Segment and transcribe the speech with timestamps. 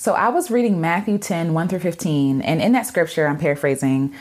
[0.00, 4.14] So I was reading Matthew 10, 1 through 15, and in that scripture, I'm paraphrasing,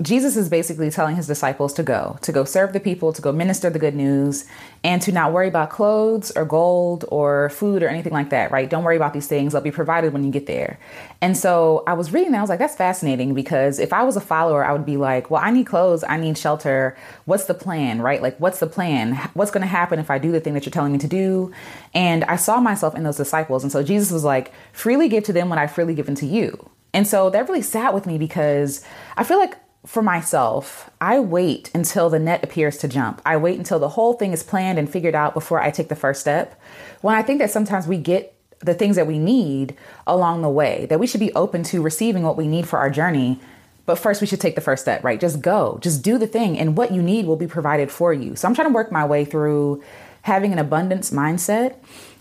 [0.00, 3.32] Jesus is basically telling his disciples to go, to go serve the people, to go
[3.32, 4.46] minister the good news,
[4.82, 8.70] and to not worry about clothes or gold or food or anything like that, right?
[8.70, 9.52] Don't worry about these things.
[9.52, 10.78] They'll be provided when you get there.
[11.20, 12.38] And so I was reading that.
[12.38, 15.30] I was like, that's fascinating because if I was a follower, I would be like,
[15.30, 16.96] well, I need clothes, I need shelter.
[17.26, 18.22] What's the plan, right?
[18.22, 19.16] Like, what's the plan?
[19.34, 21.52] What's going to happen if I do the thing that you're telling me to do?
[21.92, 23.62] And I saw myself in those disciples.
[23.62, 26.70] And so Jesus was like, freely give to them what I freely given to you.
[26.92, 28.84] And so that really sat with me because
[29.16, 29.54] I feel like
[29.86, 33.22] for myself, I wait until the net appears to jump.
[33.24, 35.94] I wait until the whole thing is planned and figured out before I take the
[35.94, 36.60] first step.
[37.02, 39.76] When I think that sometimes we get the things that we need
[40.06, 42.90] along the way, that we should be open to receiving what we need for our
[42.90, 43.38] journey.
[43.84, 45.20] But first, we should take the first step, right?
[45.20, 48.34] Just go, just do the thing, and what you need will be provided for you.
[48.34, 49.84] So I'm trying to work my way through
[50.22, 51.76] having an abundance mindset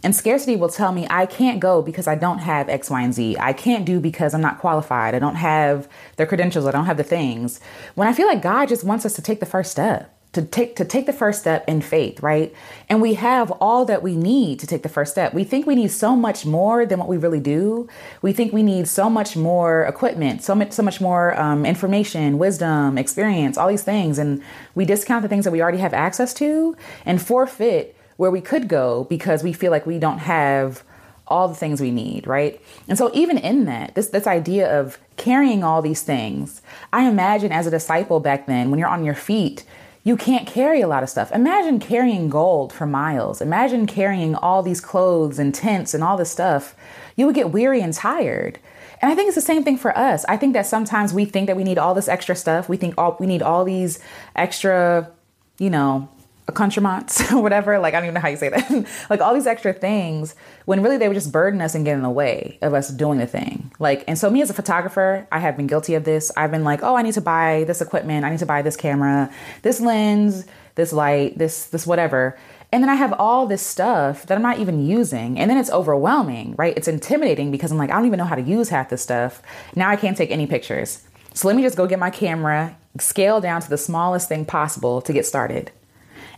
[0.06, 3.12] and scarcity will tell me I can't go because I don't have X, Y, and
[3.12, 3.38] Z.
[3.40, 5.16] I can't do because I'm not qualified.
[5.16, 6.68] I don't have the credentials.
[6.68, 7.60] I don't have the things.
[7.96, 10.76] When I feel like God just wants us to take the first step to take
[10.76, 12.54] to take the first step in faith, right?
[12.88, 15.34] And we have all that we need to take the first step.
[15.34, 17.88] We think we need so much more than what we really do.
[18.22, 22.38] We think we need so much more equipment, so much so much more um, information,
[22.38, 24.44] wisdom, experience, all these things, and
[24.76, 28.68] we discount the things that we already have access to and forfeit where we could
[28.68, 30.84] go because we feel like we don't have
[31.28, 32.62] all the things we need, right?
[32.88, 36.62] And so even in that, this this idea of carrying all these things,
[36.94, 39.66] I imagine as a disciple back then, when you're on your feet,
[40.04, 41.32] you can't carry a lot of stuff.
[41.32, 43.42] Imagine carrying gold for miles.
[43.42, 46.76] Imagine carrying all these clothes and tents and all this stuff.
[47.16, 48.60] You would get weary and tired.
[49.02, 50.24] And I think it's the same thing for us.
[50.30, 52.70] I think that sometimes we think that we need all this extra stuff.
[52.70, 54.00] We think all we need all these
[54.36, 55.12] extra,
[55.58, 56.08] you know,
[56.48, 57.80] accoutrements whatever.
[57.80, 58.88] Like, I don't even know how you say that.
[59.10, 62.02] like, all these extra things when really they would just burden us and get in
[62.02, 63.72] the way of us doing the thing.
[63.80, 66.32] Like, and so, me as a photographer, I have been guilty of this.
[66.38, 68.26] I've been like, oh, I need to buy this equipment.
[68.26, 70.46] I need to buy this camera, this lens,
[70.76, 72.38] this light, this, this whatever.
[72.72, 75.40] And then I have all this stuff that I'm not even using.
[75.40, 76.76] And then it's overwhelming, right?
[76.76, 79.42] It's intimidating because I'm like, I don't even know how to use half this stuff.
[79.76, 81.04] Now I can't take any pictures.
[81.34, 85.02] So let me just go get my camera, scale down to the smallest thing possible
[85.02, 85.72] to get started.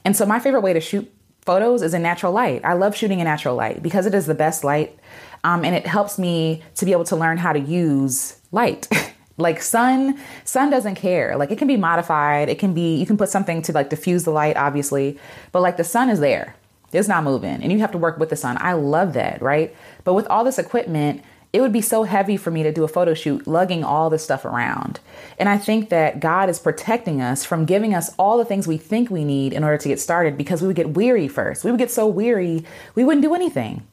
[0.08, 2.62] And so my favorite way to shoot photos is in natural light.
[2.64, 4.98] I love shooting in natural light because it is the best light.
[5.44, 8.88] Um, and it helps me to be able to learn how to use light.
[9.38, 11.36] like sun, sun doesn't care.
[11.36, 12.48] Like it can be modified.
[12.48, 15.20] It can be, you can put something to like diffuse the light, obviously,
[15.52, 16.56] but like the sun is there.
[16.94, 18.58] It's not moving and you have to work with the sun.
[18.62, 19.76] I love that, right?
[20.06, 21.22] But with all this equipment,
[21.58, 24.24] it would be so heavy for me to do a photo shoot lugging all this
[24.24, 25.00] stuff around.
[25.40, 28.78] And I think that God is protecting us from giving us all the things we
[28.78, 31.64] think we need in order to get started because we would get weary first.
[31.64, 32.64] We would get so weary,
[32.94, 33.88] we wouldn't do anything.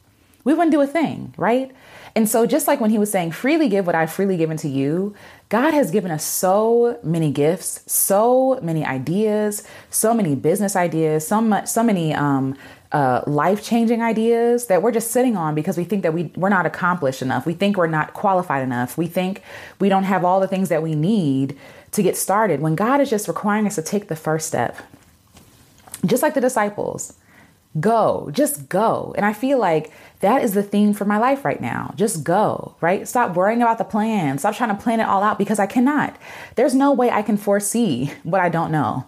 [0.44, 1.72] We wouldn't do a thing, right?
[2.14, 4.68] And so, just like when he was saying, freely give what I've freely given to
[4.68, 5.14] you,
[5.48, 11.40] God has given us so many gifts, so many ideas, so many business ideas, so
[11.40, 12.56] much, so many um,
[12.94, 16.48] uh, life changing ideas that we're just sitting on because we think that we, we're
[16.48, 17.44] not accomplished enough.
[17.44, 18.96] We think we're not qualified enough.
[18.96, 19.42] We think
[19.80, 21.58] we don't have all the things that we need
[21.90, 24.78] to get started when God is just requiring us to take the first step.
[26.06, 27.14] Just like the disciples,
[27.80, 29.12] go, just go.
[29.16, 29.90] And I feel like
[30.20, 31.94] that is the theme for my life right now.
[31.96, 33.08] Just go, right?
[33.08, 34.38] Stop worrying about the plan.
[34.38, 36.16] Stop trying to plan it all out because I cannot.
[36.54, 39.04] There's no way I can foresee what I don't know.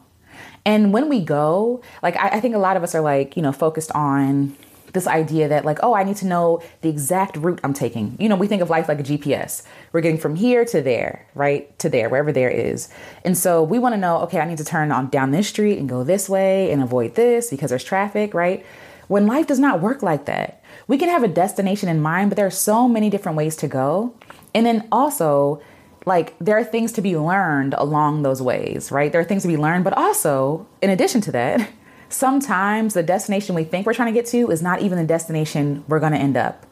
[0.66, 3.42] And when we go, like, I, I think a lot of us are like, you
[3.42, 4.56] know, focused on
[4.92, 8.16] this idea that like oh i need to know the exact route i'm taking.
[8.18, 9.62] You know we think of life like a gps
[9.92, 12.88] we're getting from here to there right to there wherever there is.
[13.22, 15.78] And so we want to know okay i need to turn on down this street
[15.78, 18.64] and go this way and avoid this because there's traffic right?
[19.06, 22.36] When life does not work like that we can have a destination in mind but
[22.36, 24.14] there are so many different ways to go.
[24.54, 25.60] And then also
[26.06, 29.10] like there are things to be learned along those ways, right?
[29.10, 31.68] There are things to be learned, but also, in addition to that,
[32.08, 35.84] sometimes the destination we think we're trying to get to is not even the destination
[35.88, 36.64] we're going to end up.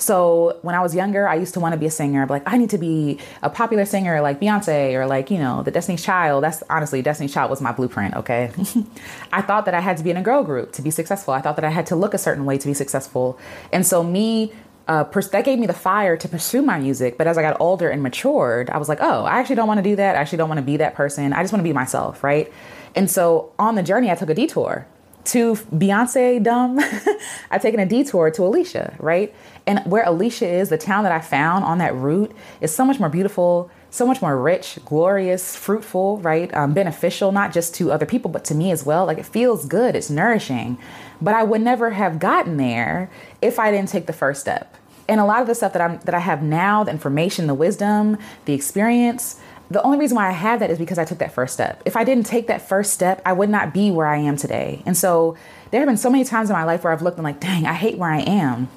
[0.00, 2.24] So when I was younger, I used to want to be a singer.
[2.24, 5.72] Like, I need to be a popular singer like Beyonce or like, you know, the
[5.72, 6.44] Destiny's Child.
[6.44, 8.52] That's honestly, Destiny's Child was my blueprint, okay?
[9.32, 11.34] I thought that I had to be in a girl group to be successful.
[11.34, 13.40] I thought that I had to look a certain way to be successful.
[13.72, 14.52] And so me
[14.88, 17.18] uh, pers- that gave me the fire to pursue my music.
[17.18, 19.78] But as I got older and matured, I was like, oh, I actually don't want
[19.78, 20.16] to do that.
[20.16, 21.32] I actually don't want to be that person.
[21.32, 22.52] I just want to be myself, right?
[22.94, 24.86] And so on the journey, I took a detour
[25.26, 26.80] to Beyonce dumb.
[27.50, 29.34] I've taken a detour to Alecia, right?
[29.66, 32.98] And where Alecia is, the town that I found on that route is so much
[32.98, 36.52] more beautiful, so much more rich, glorious, fruitful, right?
[36.54, 39.04] Um, beneficial, not just to other people, but to me as well.
[39.04, 40.78] Like it feels good, it's nourishing.
[41.20, 43.10] But I would never have gotten there
[43.42, 44.76] if I didn't take the first step.
[45.08, 47.54] And a lot of the stuff that I'm that I have now, the information, the
[47.54, 51.32] wisdom, the experience, the only reason why I have that is because I took that
[51.32, 51.82] first step.
[51.84, 54.82] If I didn't take that first step, I would not be where I am today.
[54.86, 55.36] And so
[55.70, 57.66] there have been so many times in my life where I've looked and like, dang,
[57.66, 58.68] I hate where I am.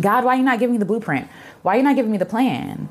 [0.00, 1.28] God, why are you not giving me the blueprint?
[1.62, 2.88] Why are you not giving me the plan?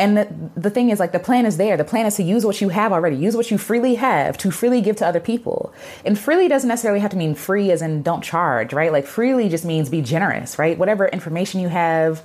[0.00, 1.76] And the, the thing is, like, the plan is there.
[1.76, 4.50] The plan is to use what you have already, use what you freely have to
[4.50, 5.74] freely give to other people.
[6.06, 8.90] And freely doesn't necessarily have to mean free as in don't charge, right?
[8.90, 10.78] Like, freely just means be generous, right?
[10.78, 12.24] Whatever information you have,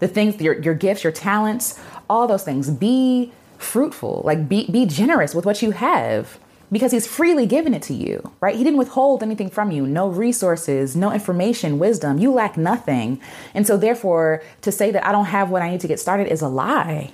[0.00, 1.78] the things, your, your gifts, your talents,
[2.10, 2.68] all those things.
[2.68, 6.40] Be fruitful, like, be, be generous with what you have
[6.72, 8.56] because he's freely given it to you, right?
[8.56, 12.18] He didn't withhold anything from you, no resources, no information, wisdom.
[12.18, 13.20] You lack nothing.
[13.52, 16.28] And so, therefore, to say that I don't have what I need to get started
[16.28, 17.12] is a lie.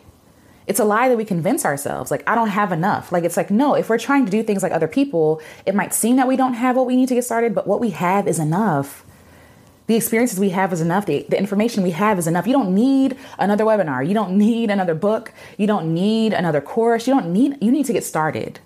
[0.68, 3.10] It's a lie that we convince ourselves, like, I don't have enough.
[3.10, 5.92] Like, it's like, no, if we're trying to do things like other people, it might
[5.92, 8.28] seem that we don't have what we need to get started, but what we have
[8.28, 9.04] is enough.
[9.86, 11.06] The experiences we have is enough.
[11.06, 12.46] The, the information we have is enough.
[12.46, 14.06] You don't need another webinar.
[14.06, 15.32] You don't need another book.
[15.56, 17.08] You don't need another course.
[17.08, 18.60] You don't need, you need to get started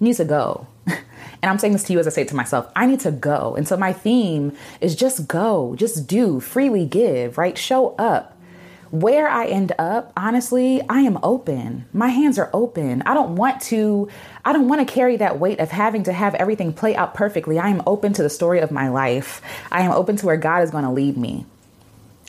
[0.00, 0.66] needs to go.
[1.42, 2.70] And I'm saying this to you as I say it to myself.
[2.76, 3.54] I need to go.
[3.56, 7.56] And so my theme is just go, just do, freely give, right?
[7.56, 8.36] Show up.
[8.90, 11.86] Where I end up, honestly, I am open.
[11.92, 13.02] My hands are open.
[13.02, 14.08] I don't want to
[14.44, 17.58] I don't want to carry that weight of having to have everything play out perfectly.
[17.58, 19.40] I am open to the story of my life.
[19.70, 21.46] I am open to where God is going to lead me.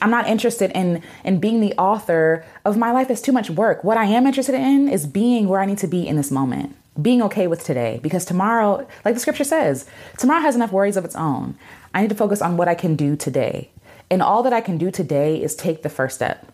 [0.03, 3.09] I'm not interested in in being the author of my life.
[3.09, 3.83] It's too much work.
[3.83, 6.75] What I am interested in is being where I need to be in this moment
[6.99, 9.85] being okay with today because tomorrow, like the scripture says,
[10.17, 11.55] tomorrow has enough worries of its own.
[11.93, 13.69] I need to focus on what I can do today.
[14.09, 16.51] And all that I can do today is take the first step,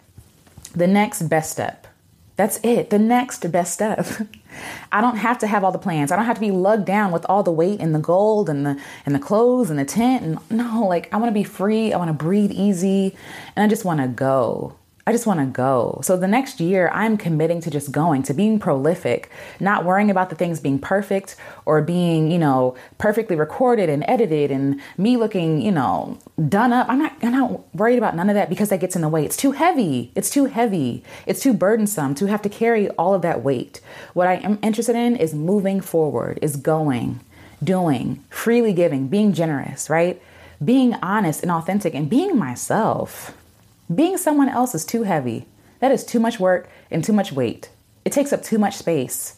[0.75, 1.87] the next best step.
[2.35, 4.05] That's it, the next best step.
[4.91, 6.11] I don't have to have all the plans.
[6.11, 8.63] I don't have to be lugged down with all the weight and the gold and
[8.63, 10.23] the and the clothes and the tent.
[10.23, 11.93] And no, like I want to be free.
[11.93, 13.15] I want to breathe easy,
[13.55, 14.75] and I just want to go.
[15.07, 16.01] I just want to go.
[16.03, 20.29] So the next year, I'm committing to just going, to being prolific, not worrying about
[20.29, 25.61] the things being perfect or being, you know, perfectly recorded and edited and me looking,
[25.61, 26.19] you know,
[26.49, 26.89] done up.
[26.89, 29.23] I'm not, I'm not worried about none of that because that gets in the way.
[29.23, 30.11] It's too heavy.
[30.13, 31.05] It's too heavy.
[31.25, 33.79] It's too burdensome to have to carry all of that weight.
[34.13, 37.21] What I am interested in is moving forward, is going,
[37.63, 40.21] doing, freely giving, being generous, right?
[40.61, 43.33] Being honest and authentic and being myself.
[43.93, 45.45] Being someone else is too heavy.
[45.79, 47.69] That is too much work and too much weight.
[48.03, 49.37] It takes up too much space.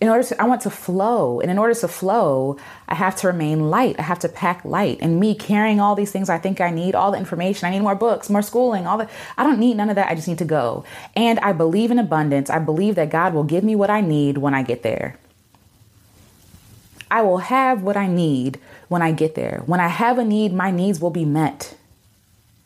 [0.00, 1.40] In order to, I want to flow.
[1.40, 2.56] And in order to flow,
[2.88, 3.96] I have to remain light.
[4.00, 4.98] I have to pack light.
[5.00, 7.82] And me carrying all these things I think I need, all the information, I need
[7.82, 9.08] more books, more schooling, all the,
[9.38, 10.10] I don't need none of that.
[10.10, 10.84] I just need to go.
[11.14, 12.50] And I believe in abundance.
[12.50, 15.18] I believe that God will give me what I need when I get there.
[17.10, 18.58] I will have what I need
[18.88, 19.62] when I get there.
[19.66, 21.76] When I have a need, my needs will be met.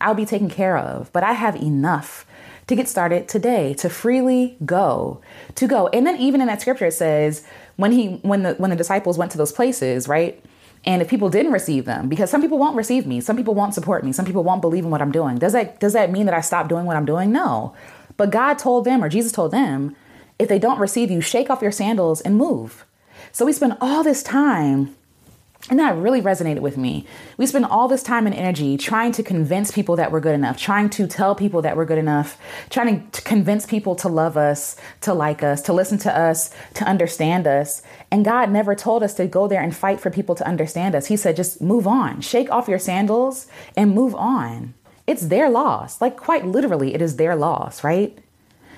[0.01, 2.27] I'll be taken care of, but I have enough
[2.67, 5.21] to get started today to freely go
[5.55, 5.89] to go.
[5.89, 7.47] And then even in that scripture it says
[7.77, 10.43] when he when the when the disciples went to those places right?
[10.85, 13.75] And if people didn't receive them because some people won't receive me some people won't
[13.75, 15.39] support me some people won't believe in what i'm doing.
[15.39, 17.33] Does that does that mean that i stop doing what i'm doing?
[17.33, 17.75] No.
[18.17, 19.95] But god told them or jesus told them
[20.39, 22.85] if they don't receive you shake off your sandals and move.
[23.33, 24.95] So we spend all this time
[25.69, 27.07] and that really resonated with me.
[27.37, 30.57] We spend all this time and energy trying to convince people that we're good enough,
[30.57, 32.39] trying to tell people that we're good enough,
[32.71, 36.85] trying to convince people to love us, to like us, to listen to us, to
[36.85, 37.83] understand us.
[38.13, 41.07] And God never told us to go there and fight for people to understand us.
[41.07, 44.75] He said, just move on, shake off your sandals and move on.
[45.09, 46.01] It's their loss.
[46.01, 48.17] Like, quite literally, it is their loss, right?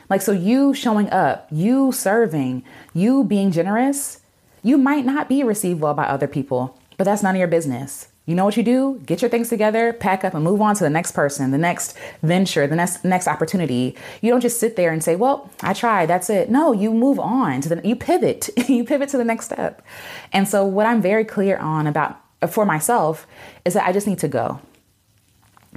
[0.08, 2.64] Like, so you showing up, you serving,
[2.94, 4.20] you being generous,
[4.62, 8.08] you might not be received well by other people but that's none of your business.
[8.26, 9.00] You know what you do?
[9.06, 11.96] Get your things together, pack up, and move on to the next person, the next
[12.22, 13.96] venture, the next next opportunity.
[14.20, 16.06] You don't just sit there and say, "Well, I tried.
[16.10, 17.88] That's it." No, you move on to the.
[17.88, 18.50] You pivot.
[18.68, 19.80] you pivot to the next step.
[20.30, 23.26] And so, what I'm very clear on about uh, for myself
[23.64, 24.60] is that I just need to go.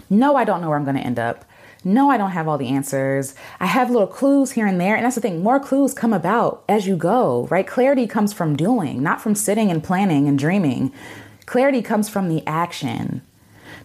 [0.10, 1.46] No, I don't know where I'm going to end up.
[1.84, 3.34] No, I don't have all the answers.
[3.60, 4.96] I have little clues here and there.
[4.96, 7.66] And that's the thing, more clues come about as you go, right?
[7.66, 10.94] Clarity comes from doing, not from sitting and planning and dreaming.
[11.48, 13.22] Clarity comes from the action.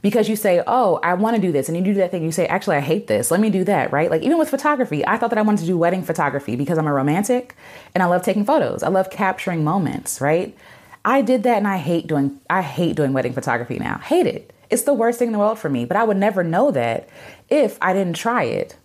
[0.03, 1.69] Because you say, Oh, I want to do this.
[1.69, 2.23] And you do that thing.
[2.23, 3.31] You say, Actually, I hate this.
[3.31, 4.11] Let me do that, right?
[4.11, 6.87] Like, even with photography, I thought that I wanted to do wedding photography because I'm
[6.87, 7.57] a romantic
[7.95, 8.83] and I love taking photos.
[8.83, 10.57] I love capturing moments, right?
[11.05, 13.99] I did that and I hate doing I hate doing wedding photography now.
[13.99, 14.53] Hate it.
[14.70, 17.08] It's the worst thing in the world for me, but I would never know that
[17.49, 18.76] if I didn't try it.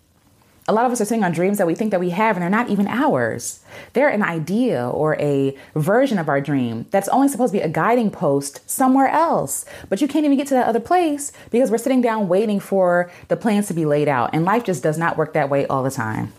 [0.67, 2.43] A lot of us are sitting on dreams that we think that we have and
[2.43, 3.61] they're not even ours.
[3.93, 7.67] They're an idea or a version of our dream that's only supposed to be a
[7.67, 9.65] guiding post somewhere else.
[9.89, 13.11] But you can't even get to that other place because we're sitting down waiting for
[13.27, 14.29] the plans to be laid out.
[14.33, 16.31] And life just does not work that way all the time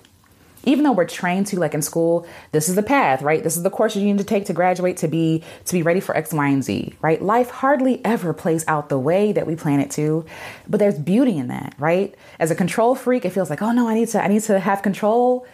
[0.65, 3.43] even though we're trained to like in school this is the path right?
[3.43, 6.01] This is the course you need to take to graduate to be to be ready
[6.01, 7.21] for x y and z right?
[7.21, 10.25] Life hardly ever plays out the way that we plan it to
[10.69, 12.15] but there's beauty in that right?
[12.39, 14.59] As a control freak it feels like oh no i need to i need to
[14.59, 15.47] have control.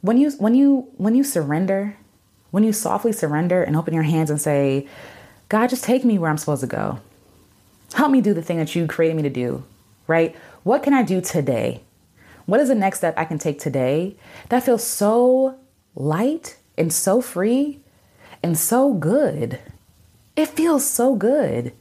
[0.00, 1.96] When you when you when you surrender
[2.50, 4.86] when you softly surrender and open your hands and say
[5.48, 6.98] god just take me where i'm supposed to go.
[7.94, 9.64] Help me do the thing that you created me to do
[10.06, 10.34] right?
[10.62, 11.83] What can i do today
[12.46, 14.16] what is the next step I can take today
[14.48, 15.58] that feels so
[15.94, 17.80] light and so free
[18.42, 19.58] and so good?
[20.36, 21.72] It feels so good.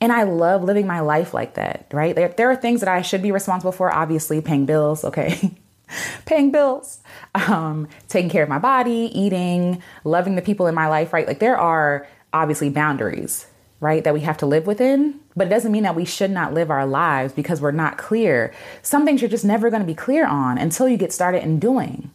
[0.00, 2.14] And I love living my life like that, right?
[2.14, 5.54] There, there are things that I should be responsible for, obviously, paying bills, okay?
[6.26, 7.00] paying bills,
[7.34, 11.26] um, taking care of my body, eating, loving the people in my life, right?
[11.26, 13.46] Like there are obviously boundaries,
[13.80, 15.20] right, that we have to live within.
[15.34, 18.52] But it doesn't mean that we should not live our lives because we're not clear.
[18.82, 21.58] Some things you're just never going to be clear on until you get started in
[21.58, 22.10] doing.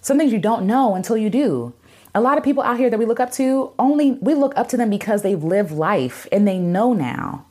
[0.00, 1.74] Some things you don't know until you do.
[2.14, 4.68] A lot of people out here that we look up to, only we look up
[4.70, 7.46] to them because they've lived life and they know now.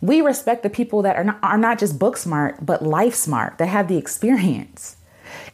[0.00, 3.58] We respect the people that are not, are not just book smart, but life smart,
[3.58, 4.96] that have the experience.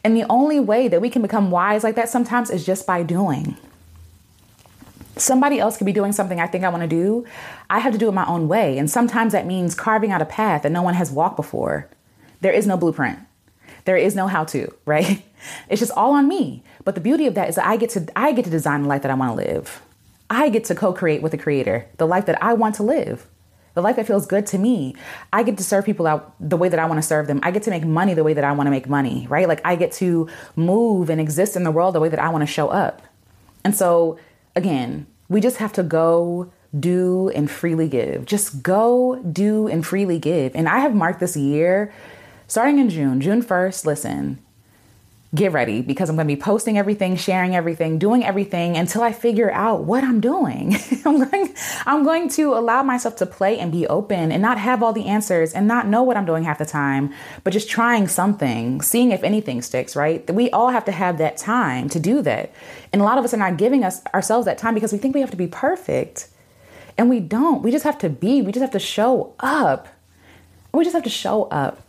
[0.03, 3.03] And the only way that we can become wise like that sometimes is just by
[3.03, 3.57] doing.
[5.15, 7.25] Somebody else could be doing something I think I want to do.
[7.69, 8.77] I have to do it my own way.
[8.77, 11.89] And sometimes that means carving out a path that no one has walked before.
[12.41, 13.19] There is no blueprint.
[13.85, 15.23] There is no how to, right?
[15.69, 16.63] It's just all on me.
[16.83, 18.89] But the beauty of that is that I get to I get to design the
[18.89, 19.81] life that I want to live.
[20.29, 23.27] I get to co-create with the creator, the life that I want to live.
[23.75, 24.95] The life that feels good to me.
[25.31, 27.39] I get to serve people out the way that I want to serve them.
[27.41, 29.47] I get to make money the way that I want to make money, right?
[29.47, 32.43] Like I get to move and exist in the world the way that I want
[32.43, 33.01] to show up.
[33.63, 34.19] And so
[34.55, 38.25] again, we just have to go do and freely give.
[38.25, 40.55] Just go do and freely give.
[40.55, 41.93] And I have marked this year
[42.47, 43.85] starting in June, June 1st.
[43.85, 44.39] Listen,
[45.35, 49.11] get ready because I'm going to be posting everything, sharing everything, doing everything until I
[49.11, 50.75] figure out what I'm doing.
[51.05, 54.83] I'm going I'm going to allow myself to play and be open and not have
[54.83, 57.13] all the answers and not know what I'm doing half the time,
[57.43, 60.29] but just trying something, seeing if anything sticks, right?
[60.29, 62.51] We all have to have that time to do that.
[62.91, 65.15] And a lot of us are not giving us ourselves that time because we think
[65.15, 66.27] we have to be perfect.
[66.95, 67.63] And we don't.
[67.63, 68.43] We just have to be.
[68.43, 69.87] We just have to show up.
[70.73, 71.82] We just have to show up.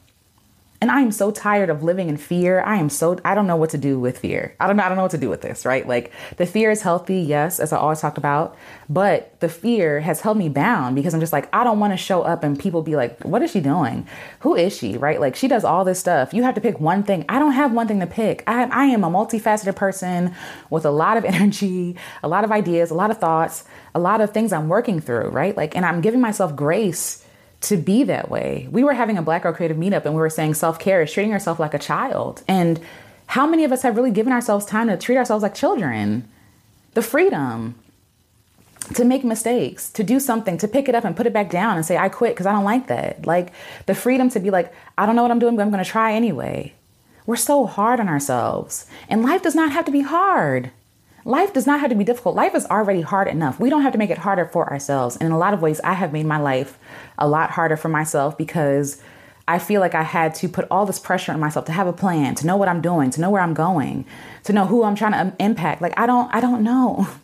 [0.84, 2.60] And I am so tired of living in fear.
[2.60, 4.54] I am so I don't know what to do with fear.
[4.60, 5.88] I don't know I don't know what to do with this, right?
[5.88, 8.54] Like the fear is healthy, yes, as I always talked about,
[8.86, 11.96] but the fear has held me bound because I'm just like I don't want to
[11.96, 14.06] show up and people be like, "What is she doing?
[14.40, 15.18] Who is she?" Right?
[15.18, 16.34] Like she does all this stuff.
[16.34, 17.24] You have to pick one thing.
[17.30, 18.44] I don't have one thing to pick.
[18.46, 20.34] I I am a multifaceted person
[20.68, 23.64] with a lot of energy, a lot of ideas, a lot of thoughts,
[23.94, 25.56] a lot of things I'm working through, right?
[25.56, 27.23] Like and I'm giving myself grace
[27.64, 28.68] to be that way.
[28.70, 31.12] We were having a Black Girl Creative meetup and we were saying self care is
[31.12, 32.42] treating yourself like a child.
[32.46, 32.80] And
[33.26, 36.28] how many of us have really given ourselves time to treat ourselves like children?
[36.92, 37.74] The freedom
[38.94, 41.76] to make mistakes, to do something, to pick it up and put it back down
[41.76, 43.26] and say, I quit because I don't like that.
[43.26, 43.52] Like
[43.86, 45.90] the freedom to be like, I don't know what I'm doing, but I'm going to
[45.90, 46.74] try anyway.
[47.26, 48.86] We're so hard on ourselves.
[49.08, 50.70] And life does not have to be hard.
[51.26, 52.34] Life does not have to be difficult.
[52.34, 53.58] Life is already hard enough.
[53.58, 55.16] We don't have to make it harder for ourselves.
[55.16, 56.78] And in a lot of ways, I have made my life
[57.18, 59.00] a lot harder for myself because
[59.48, 61.92] I feel like I had to put all this pressure on myself to have a
[61.92, 64.04] plan, to know what I'm doing, to know where I'm going,
[64.44, 65.80] to know who I'm trying to impact.
[65.80, 67.08] Like I don't I don't know.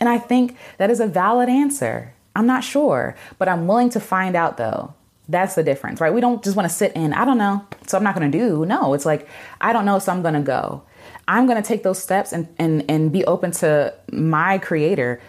[0.00, 2.12] And I think that is a valid answer.
[2.34, 4.94] I'm not sure, but I'm willing to find out though.
[5.28, 6.12] That's the difference, right?
[6.12, 8.36] We don't just want to sit in, I don't know, so I'm not going to
[8.36, 8.66] do.
[8.66, 9.28] No, it's like
[9.60, 10.82] I don't know, so I'm going to go.
[11.28, 15.20] I'm going to take those steps and, and, and be open to my creator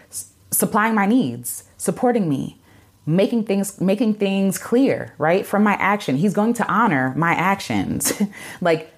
[0.52, 2.60] supplying my needs, supporting me,
[3.06, 5.46] making things making things clear, right?
[5.46, 6.16] From my action.
[6.16, 8.14] He's going to honor my actions.
[8.62, 8.93] like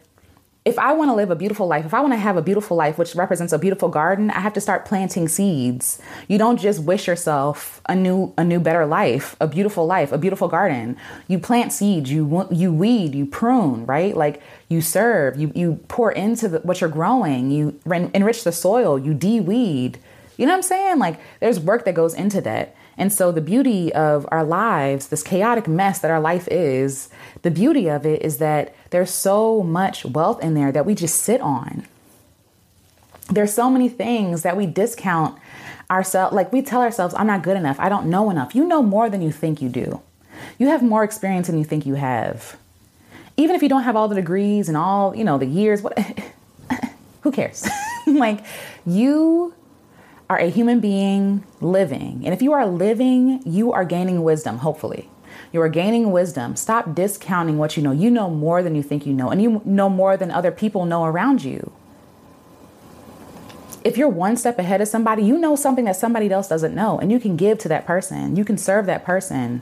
[0.65, 2.75] if I want to live a beautiful life, if I want to have a beautiful
[2.75, 6.01] life, which represents a beautiful garden, I have to start planting seeds.
[6.27, 10.17] You don't just wish yourself a new, a new, better life, a beautiful life, a
[10.17, 10.97] beautiful garden.
[11.27, 14.17] You plant seeds, you you weed, you prune, right?
[14.17, 18.97] Like you serve, you you pour into the, what you're growing, you enrich the soil,
[18.97, 19.99] you de-weed.
[20.35, 20.97] You know what I'm saying?
[20.97, 22.75] Like there's work that goes into that.
[22.97, 27.09] And so, the beauty of our lives, this chaotic mess that our life is,
[27.41, 31.21] the beauty of it is that there's so much wealth in there that we just
[31.21, 31.85] sit on.
[33.29, 35.37] There's so many things that we discount
[35.91, 36.33] ourselves.
[36.33, 37.79] Like we tell ourselves, I'm not good enough.
[37.79, 38.55] I don't know enough.
[38.55, 40.01] You know more than you think you do.
[40.57, 42.55] You have more experience than you think you have.
[43.37, 45.97] even if you don't have all the degrees and all, you know, the years, what
[47.21, 47.67] who cares?
[48.07, 48.45] like
[48.85, 49.53] you
[50.29, 52.21] are a human being living.
[52.25, 55.09] And if you are living, you are gaining wisdom, hopefully.
[55.51, 56.55] You are gaining wisdom.
[56.55, 57.91] Stop discounting what you know.
[57.91, 60.85] You know more than you think you know, and you know more than other people
[60.85, 61.71] know around you.
[63.83, 66.97] If you're one step ahead of somebody, you know something that somebody else doesn't know,
[66.97, 68.35] and you can give to that person.
[68.35, 69.61] You can serve that person.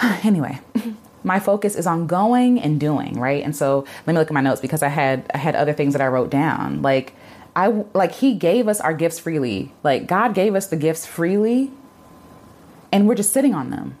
[0.22, 0.60] anyway,
[1.24, 3.42] my focus is on going and doing, right?
[3.42, 5.94] And so let me look at my notes because I had I had other things
[5.94, 6.80] that I wrote down.
[6.80, 7.14] Like
[7.58, 9.72] I like he gave us our gifts freely.
[9.82, 11.72] Like God gave us the gifts freely
[12.92, 13.98] and we're just sitting on them.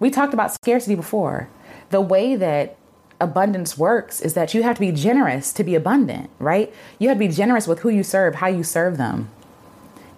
[0.00, 1.48] We talked about scarcity before.
[1.90, 2.76] The way that
[3.20, 6.74] abundance works is that you have to be generous to be abundant, right?
[6.98, 9.30] You have to be generous with who you serve, how you serve them.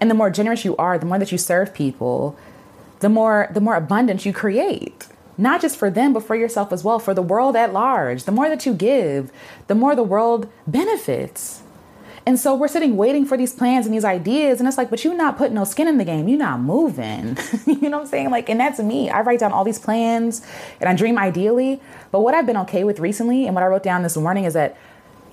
[0.01, 2.35] And the more generous you are, the more that you serve people,
[3.01, 5.07] the more the more abundance you create.
[5.37, 8.25] Not just for them, but for yourself as well, for the world at large.
[8.25, 9.31] The more that you give,
[9.67, 11.63] the more the world benefits.
[12.27, 14.61] And so we're sitting waiting for these plans and these ideas.
[14.61, 16.29] And it's like, but you're not putting no skin in the game.
[16.29, 17.39] You're not moving.
[17.67, 18.31] you know what I'm saying?
[18.31, 19.11] Like, and that's me.
[19.11, 20.47] I write down all these plans
[20.81, 21.81] and I dream ideally.
[22.11, 24.55] But what I've been okay with recently and what I wrote down this morning is
[24.55, 24.77] that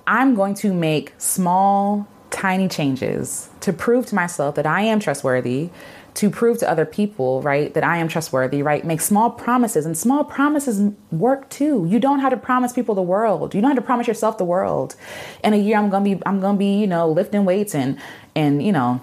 [0.06, 5.70] I'm going to make small, tiny changes to prove to myself that I am trustworthy,
[6.18, 8.84] to prove to other people, right, that I am trustworthy, right?
[8.84, 11.86] Make small promises and small promises work too.
[11.88, 13.54] You don't have to promise people the world.
[13.54, 14.96] You don't have to promise yourself the world.
[15.44, 17.72] In a year I'm going to be I'm going to be, you know, lifting weights
[17.72, 18.00] and
[18.34, 19.00] and you know,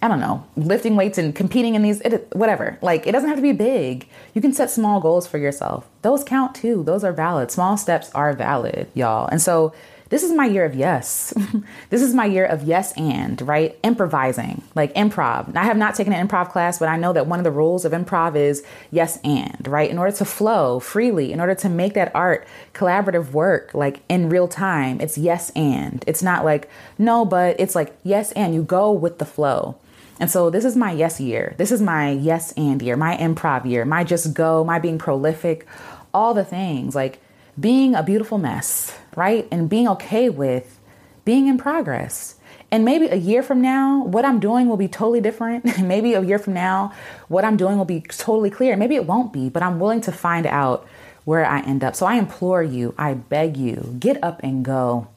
[0.00, 2.78] I don't know, lifting weights and competing in these it, whatever.
[2.80, 4.08] Like it doesn't have to be big.
[4.32, 5.86] You can set small goals for yourself.
[6.00, 6.84] Those count too.
[6.84, 7.50] Those are valid.
[7.50, 9.28] Small steps are valid, y'all.
[9.28, 9.74] And so
[10.10, 11.34] this is my year of yes.
[11.90, 13.78] this is my year of yes and, right?
[13.82, 15.54] Improvising, like improv.
[15.56, 17.84] I have not taken an improv class, but I know that one of the rules
[17.84, 19.90] of improv is yes and, right?
[19.90, 24.28] In order to flow freely, in order to make that art collaborative work like in
[24.28, 26.04] real time, it's yes and.
[26.06, 29.76] It's not like no, but it's like yes and you go with the flow.
[30.20, 31.54] And so this is my yes year.
[31.58, 35.66] This is my yes and year, my improv year, my just go, my being prolific,
[36.12, 36.94] all the things.
[36.94, 37.20] Like
[37.58, 39.46] being a beautiful mess, right?
[39.50, 40.78] And being okay with
[41.24, 42.36] being in progress.
[42.70, 45.78] And maybe a year from now, what I'm doing will be totally different.
[45.82, 46.94] maybe a year from now,
[47.28, 48.76] what I'm doing will be totally clear.
[48.76, 50.86] Maybe it won't be, but I'm willing to find out
[51.24, 51.96] where I end up.
[51.96, 55.08] So I implore you, I beg you, get up and go.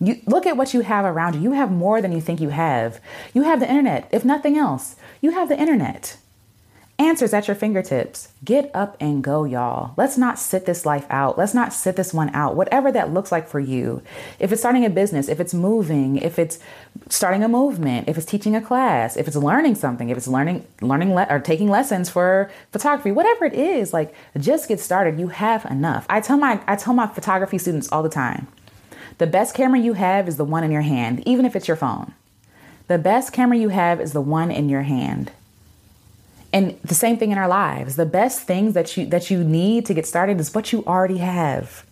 [0.00, 1.42] You look at what you have around you.
[1.42, 3.00] You have more than you think you have.
[3.34, 4.08] You have the internet.
[4.10, 6.16] If nothing else, you have the internet.
[6.98, 8.28] Answers at your fingertips.
[8.42, 9.92] Get up and go, y'all.
[9.98, 11.36] Let's not sit this life out.
[11.36, 14.00] Let's not sit this one out, whatever that looks like for you.
[14.38, 16.58] If it's starting a business, if it's moving, if it's
[17.10, 20.66] starting a movement, if it's teaching a class, if it's learning something, if it's learning,
[20.80, 25.20] learning le- or taking lessons for photography, whatever it is, like just get started.
[25.20, 26.06] You have enough.
[26.08, 28.48] I tell my, I tell my photography students all the time
[29.18, 31.76] the best camera you have is the one in your hand, even if it's your
[31.76, 32.12] phone.
[32.86, 35.32] The best camera you have is the one in your hand.
[36.52, 37.96] And the same thing in our lives.
[37.96, 41.18] The best things that you that you need to get started is what you already
[41.18, 41.84] have.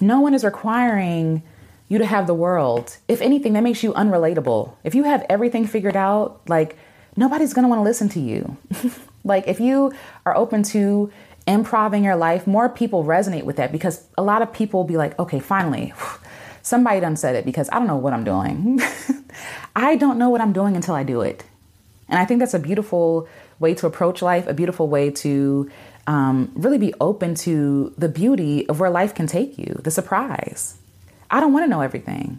[0.00, 1.42] No one is requiring
[1.88, 2.96] you to have the world.
[3.06, 4.72] If anything, that makes you unrelatable.
[4.82, 6.76] If you have everything figured out, like
[7.16, 8.56] nobody's going to want to listen to you.
[9.24, 9.92] like if you
[10.24, 11.12] are open to
[11.46, 14.96] improving your life, more people resonate with that because a lot of people will be
[14.96, 15.92] like, "Okay, finally,
[16.62, 18.80] somebody done said it because I don't know what I'm doing.
[19.76, 21.44] I don't know what I'm doing until I do it."
[22.12, 23.26] And I think that's a beautiful
[23.58, 25.70] way to approach life, a beautiful way to
[26.06, 30.76] um, really be open to the beauty of where life can take you, the surprise.
[31.30, 32.38] I don't want to know everything.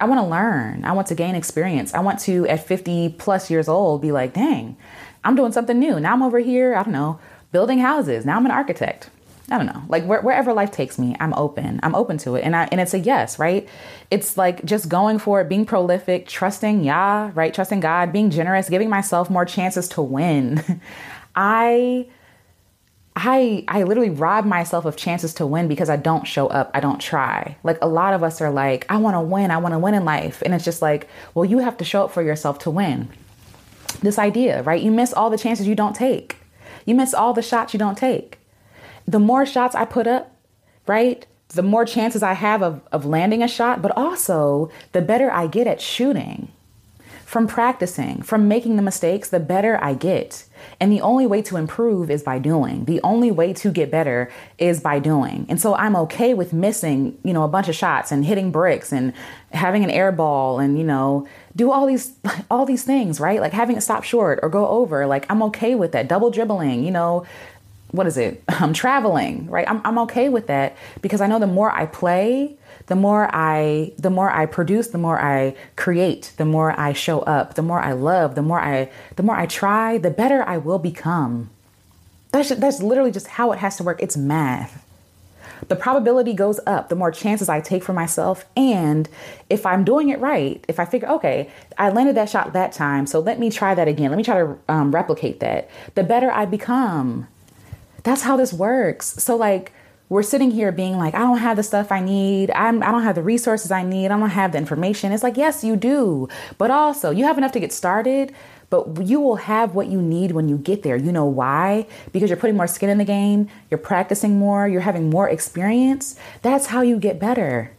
[0.00, 0.84] I want to learn.
[0.84, 1.94] I want to gain experience.
[1.94, 4.76] I want to, at 50 plus years old, be like, dang,
[5.22, 6.00] I'm doing something new.
[6.00, 7.20] Now I'm over here, I don't know,
[7.52, 8.26] building houses.
[8.26, 9.10] Now I'm an architect.
[9.50, 11.78] I don't know, like where, wherever life takes me, I'm open.
[11.82, 13.68] I'm open to it, and I and it's a yes, right?
[14.10, 17.52] It's like just going for it, being prolific, trusting Yah, right?
[17.52, 20.80] Trusting God, being generous, giving myself more chances to win.
[21.36, 22.06] I,
[23.16, 26.70] I, I literally rob myself of chances to win because I don't show up.
[26.72, 27.58] I don't try.
[27.64, 29.50] Like a lot of us are like, I want to win.
[29.50, 32.04] I want to win in life, and it's just like, well, you have to show
[32.04, 33.10] up for yourself to win.
[34.00, 34.80] This idea, right?
[34.80, 36.38] You miss all the chances you don't take.
[36.86, 38.38] You miss all the shots you don't take
[39.06, 40.34] the more shots I put up,
[40.86, 41.26] right?
[41.48, 45.46] The more chances I have of, of landing a shot, but also the better I
[45.46, 46.50] get at shooting.
[47.24, 50.44] From practicing, from making the mistakes, the better I get.
[50.78, 52.84] And the only way to improve is by doing.
[52.84, 55.46] The only way to get better is by doing.
[55.48, 58.92] And so I'm okay with missing, you know, a bunch of shots and hitting bricks
[58.92, 59.12] and
[59.50, 62.12] having an air ball and, you know, do all these
[62.50, 63.40] all these things, right?
[63.40, 65.06] Like having it stop short or go over.
[65.06, 66.08] Like I'm okay with that.
[66.08, 67.26] Double dribbling, you know,
[67.94, 68.42] what is it?
[68.48, 69.68] I'm traveling, right?
[69.68, 73.92] I'm, I'm okay with that because I know the more I play, the more I
[73.98, 77.80] the more I produce, the more I create, the more I show up, the more
[77.80, 81.50] I love, the more I the more I try, the better I will become.
[82.32, 84.02] That's that's literally just how it has to work.
[84.02, 84.84] It's math.
[85.68, 88.44] The probability goes up the more chances I take for myself.
[88.56, 89.08] And
[89.48, 93.06] if I'm doing it right, if I figure, okay, I landed that shot that time,
[93.06, 94.10] so let me try that again.
[94.10, 95.70] Let me try to um, replicate that.
[95.94, 97.28] The better I become.
[98.04, 99.06] That's how this works.
[99.22, 99.72] So, like,
[100.08, 102.50] we're sitting here being like, I don't have the stuff I need.
[102.50, 104.06] I'm, I don't have the resources I need.
[104.06, 105.10] I don't have the information.
[105.10, 106.28] It's like, yes, you do.
[106.58, 108.32] But also, you have enough to get started,
[108.68, 110.96] but you will have what you need when you get there.
[110.96, 111.86] You know why?
[112.12, 116.16] Because you're putting more skin in the game, you're practicing more, you're having more experience.
[116.42, 117.72] That's how you get better.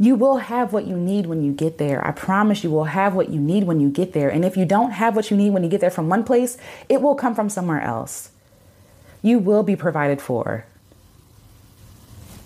[0.00, 2.04] You will have what you need when you get there.
[2.04, 4.28] I promise you will have what you need when you get there.
[4.28, 6.58] And if you don't have what you need when you get there from one place,
[6.88, 8.30] it will come from somewhere else.
[9.22, 10.66] You will be provided for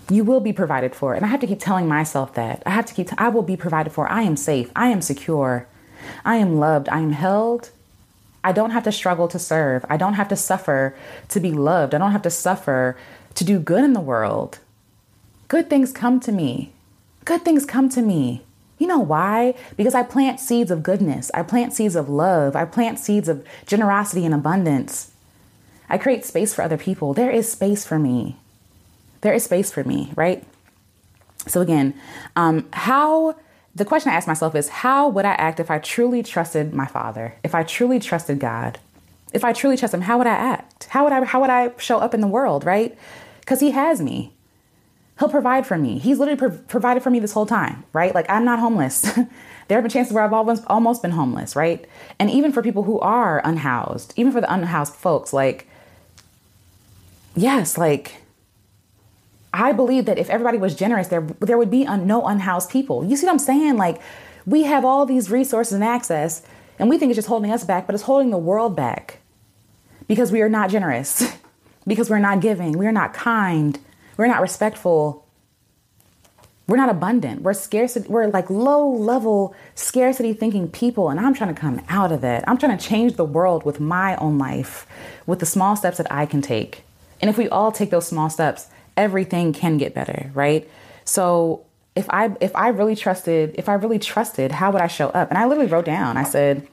[0.09, 1.13] you will be provided for.
[1.13, 2.63] And I have to keep telling myself that.
[2.65, 4.09] I have to keep, t- I will be provided for.
[4.09, 4.71] I am safe.
[4.75, 5.67] I am secure.
[6.23, 6.87] I am loved.
[6.89, 7.71] I am held.
[8.43, 9.85] I don't have to struggle to serve.
[9.89, 10.95] I don't have to suffer
[11.29, 11.93] to be loved.
[11.93, 12.95] I don't have to suffer
[13.35, 14.59] to do good in the world.
[15.47, 16.71] Good things come to me.
[17.25, 18.43] Good things come to me.
[18.77, 19.55] You know why?
[19.75, 21.31] Because I plant seeds of goodness.
[21.33, 22.55] I plant seeds of love.
[22.55, 25.11] I plant seeds of generosity and abundance.
[25.89, 27.13] I create space for other people.
[27.13, 28.37] There is space for me
[29.21, 30.43] there is space for me, right?
[31.47, 31.93] So again,
[32.35, 33.35] um, how
[33.75, 36.85] the question I ask myself is how would I act if I truly trusted my
[36.85, 37.35] father?
[37.43, 38.79] If I truly trusted God?
[39.33, 40.85] If I truly trust him, how would I act?
[40.85, 42.97] How would I how would I show up in the world, right?
[43.45, 44.33] Cuz he has me.
[45.19, 45.97] He'll provide for me.
[45.99, 48.13] He's literally pro- provided for me this whole time, right?
[48.13, 49.01] Like I'm not homeless.
[49.67, 51.85] there have been chances where I've almost almost been homeless, right?
[52.19, 55.67] And even for people who are unhoused, even for the unhoused folks, like
[57.37, 58.15] yes, like
[59.53, 63.05] I believe that if everybody was generous, there there would be un, no unhoused people.
[63.05, 63.77] You see what I'm saying?
[63.77, 64.01] Like
[64.45, 66.41] we have all these resources and access,
[66.79, 69.19] and we think it's just holding us back, but it's holding the world back
[70.07, 71.37] because we are not generous,
[71.87, 73.79] because we're not giving, we're not kind,
[74.17, 75.25] we're not respectful,
[76.67, 77.43] we're not abundant.
[77.43, 78.09] We're scarcity.
[78.09, 82.43] We're like low level scarcity thinking people, and I'm trying to come out of that.
[82.47, 84.85] I'm trying to change the world with my own life,
[85.25, 86.83] with the small steps that I can take.
[87.21, 90.69] And if we all take those small steps, everything can get better, right?
[91.05, 95.09] So if I if I really trusted, if I really trusted, how would I show
[95.09, 95.29] up?
[95.29, 96.67] And I literally wrote down, I said,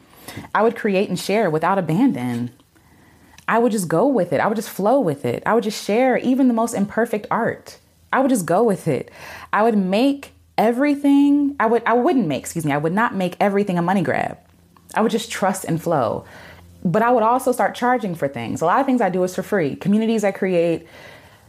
[0.55, 2.51] I would create and share without abandon.
[3.47, 4.41] I would just go with it.
[4.41, 5.43] I would just flow with it.
[5.45, 7.79] I would just share even the most imperfect art.
[8.13, 9.11] I would just go with it.
[9.53, 13.37] I would make everything, I would I wouldn't make, excuse me, I would not make
[13.41, 14.39] everything a money grab.
[14.95, 16.25] I would just trust and flow.
[16.85, 18.61] But I would also start charging for things.
[18.61, 19.75] A lot of things I do is for free.
[19.75, 20.87] Communities I create,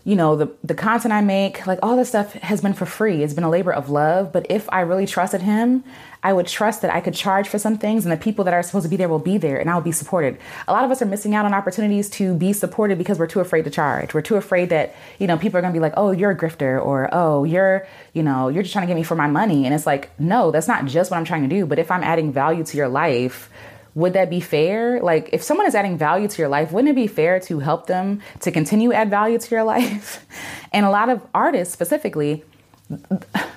[0.05, 3.23] you know the the content I make, like all this stuff has been for free.
[3.23, 4.31] It's been a labor of love.
[4.31, 5.83] But if I really trusted him,
[6.23, 8.61] I would trust that I could charge for some things, and the people that are
[8.61, 10.37] supposed to be there will be there, and I will be supported.
[10.67, 13.39] A lot of us are missing out on opportunities to be supported because we're too
[13.39, 14.13] afraid to charge.
[14.13, 16.37] We're too afraid that you know people are going to be like, "Oh, you're a
[16.37, 19.65] grifter," or "Oh, you're you know you're just trying to get me for my money."
[19.65, 21.65] And it's like, no, that's not just what I'm trying to do.
[21.65, 23.49] But if I'm adding value to your life
[23.95, 25.01] would that be fair?
[25.01, 27.87] Like, if someone is adding value to your life, wouldn't it be fair to help
[27.87, 30.25] them to continue add value to your life?
[30.73, 32.43] and a lot of artists, specifically,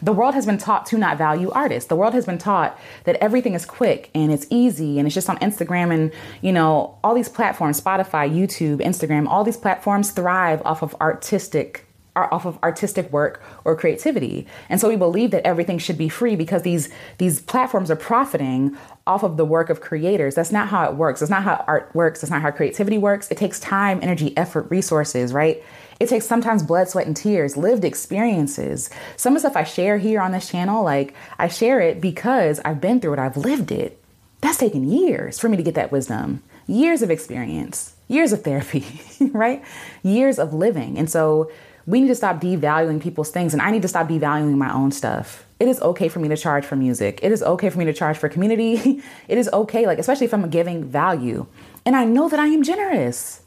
[0.00, 1.88] the world has been taught to not value artists.
[1.88, 5.28] The world has been taught that everything is quick and it's easy and it's just
[5.28, 10.62] on Instagram and, you know, all these platforms, Spotify, YouTube, Instagram, all these platforms thrive
[10.64, 11.87] off of artistic
[12.32, 14.46] off of artistic work or creativity.
[14.68, 18.76] And so we believe that everything should be free because these these platforms are profiting
[19.06, 20.34] off of the work of creators.
[20.34, 21.20] That's not how it works.
[21.20, 22.20] That's not how art works.
[22.20, 23.30] That's not how creativity works.
[23.30, 25.62] It takes time, energy, effort, resources, right?
[26.00, 28.88] It takes sometimes blood, sweat, and tears, lived experiences.
[29.16, 32.60] Some of the stuff I share here on this channel, like I share it because
[32.64, 34.02] I've been through it, I've lived it.
[34.40, 38.84] That's taken years for me to get that wisdom, years of experience, years of therapy,
[39.32, 39.64] right?
[40.02, 40.98] Years of living.
[40.98, 41.50] And so
[41.88, 44.92] we need to stop devaluing people's things and I need to stop devaluing my own
[44.92, 45.46] stuff.
[45.58, 47.18] It is okay for me to charge for music.
[47.22, 49.02] It is okay for me to charge for community.
[49.28, 51.46] it is okay, like, especially if I'm giving value.
[51.86, 53.40] And I know that I am generous.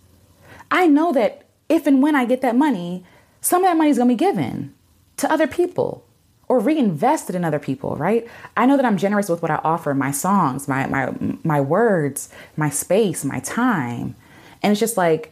[0.71, 3.05] I know that if and when I get that money,
[3.41, 4.73] some of that money is gonna be given
[5.17, 6.03] to other people
[6.47, 8.27] or reinvested in other people, right?
[8.57, 12.29] I know that I'm generous with what I offer, my songs, my my my words,
[12.57, 14.15] my space, my time.
[14.63, 15.31] And it's just like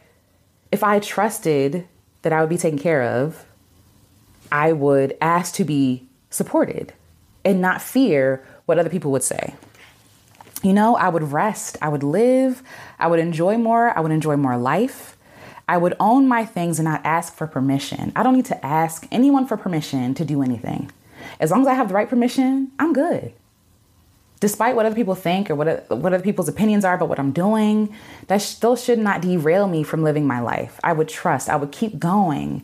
[0.70, 1.88] if I trusted
[2.22, 3.44] that I would be taken care of,
[4.52, 6.92] I would ask to be supported
[7.44, 9.54] and not fear what other people would say.
[10.62, 12.62] You know, I would rest, I would live,
[12.98, 15.16] I would enjoy more, I would enjoy more life.
[15.66, 18.12] I would own my things and not ask for permission.
[18.16, 20.90] I don't need to ask anyone for permission to do anything.
[21.38, 23.32] As long as I have the right permission, I'm good.
[24.40, 27.30] Despite what other people think or what, what other people's opinions are about what I'm
[27.30, 27.94] doing,
[28.28, 30.80] that still should not derail me from living my life.
[30.82, 32.62] I would trust, I would keep going.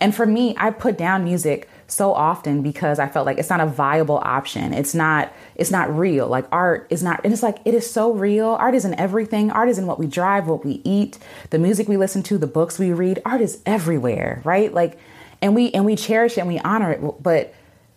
[0.00, 3.60] And for me, I put down music so often because I felt like it's not
[3.60, 4.72] a viable option.
[4.74, 6.28] It's not it's not real.
[6.28, 8.48] Like art is not and it's like it is so real.
[8.50, 9.50] Art is in everything.
[9.50, 11.18] Art is in what we drive, what we eat,
[11.50, 13.20] the music we listen to, the books we read.
[13.24, 14.72] Art is everywhere, right?
[14.72, 14.98] Like
[15.40, 17.54] and we and we cherish it and we honor it, but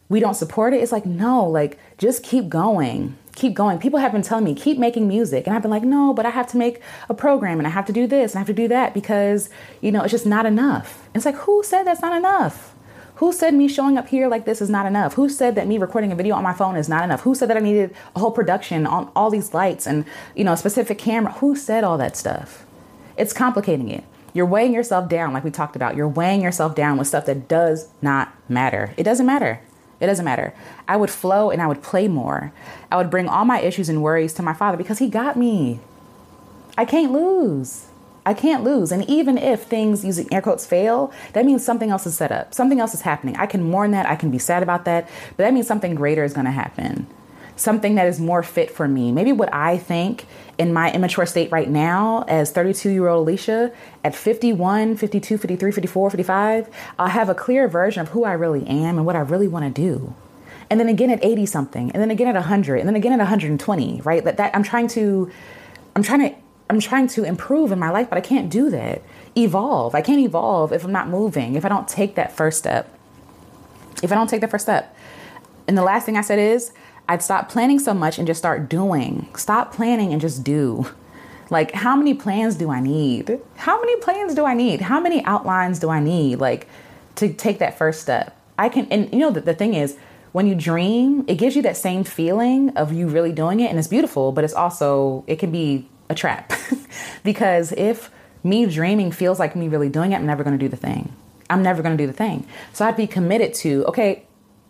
[0.08, 0.78] we don't support it.
[0.82, 3.17] It's like no, like just keep going.
[3.36, 3.80] Keep going.
[3.80, 5.48] People have been telling me, keep making music.
[5.48, 7.86] And I've been like, no, but I have to make a program and I have
[7.86, 10.46] to do this and I have to do that because, you know, it's just not
[10.46, 11.08] enough.
[11.15, 12.76] It's like, who said that's not enough?
[13.15, 15.13] Who said me showing up here like this is not enough?
[15.13, 17.22] Who said that me recording a video on my phone is not enough?
[17.22, 20.54] Who said that I needed a whole production on all these lights and, you know,
[20.54, 21.32] a specific camera?
[21.34, 22.65] Who said all that stuff?
[23.17, 24.04] It's complicating it.
[24.34, 25.96] You're weighing yourself down, like we talked about.
[25.96, 28.94] You're weighing yourself down with stuff that does not matter.
[28.98, 29.62] It doesn't matter.
[30.02, 30.54] It doesn't matter.
[30.88, 32.52] I would flow and I would play more.
[32.92, 35.80] I would bring all my issues and worries to my father because he got me.
[36.78, 37.86] I can't lose.
[38.26, 38.92] I can't lose.
[38.92, 42.54] And even if things using air quotes fail, that means something else is set up.
[42.54, 43.36] Something else is happening.
[43.38, 44.06] I can mourn that.
[44.08, 45.08] I can be sad about that.
[45.38, 47.08] But that means something greater is going to happen.
[47.56, 49.12] Something that is more fit for me.
[49.12, 50.26] Maybe what I think
[50.62, 55.71] in my immature state right now as 32 year old Alecia at 51, 52, 53,
[55.71, 56.69] 54, 55,
[57.00, 59.76] I'll have a clear version of who I really am and what I really want
[59.76, 60.13] to do.
[60.69, 63.17] And then again at 80 something, and then again at 100, and then again at
[63.17, 64.24] 120, right?
[64.24, 65.32] That, that I'm trying to,
[65.95, 66.36] I'm trying to
[66.69, 69.02] I'm trying to improve in my life, but I can't do that.
[69.36, 69.93] Evolve.
[69.93, 72.97] I can't evolve if I'm not moving, if I don't take that first step.
[74.02, 74.95] If I don't take that first step.
[75.67, 76.71] And the last thing I said is
[77.12, 79.28] I'd stop planning so much and just start doing.
[79.36, 80.89] Stop planning and just do.
[81.50, 83.38] Like, how many plans do I need?
[83.58, 84.80] How many plans do I need?
[84.80, 86.38] How many outlines do I need?
[86.38, 86.69] Like,
[87.15, 88.39] to take that first step.
[88.58, 89.97] I can, and you know, the, the thing is,
[90.32, 93.78] when you dream, it gives you that same feeling of you really doing it, and
[93.78, 96.54] it's beautiful, but it's also, it can be a trap.
[97.26, 98.10] because if
[98.41, 101.12] me dreaming feels like me really doing it, I'm never to do the thing.
[101.50, 102.47] I'm never to do the thing.
[102.71, 104.24] So I'd be committed to, okay,